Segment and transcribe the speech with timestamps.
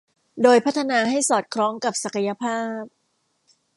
[0.43, 2.83] โดยพัฒนาให้สอดคล้องกับศักยภาพ